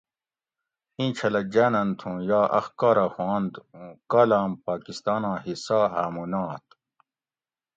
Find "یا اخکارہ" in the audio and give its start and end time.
2.29-3.05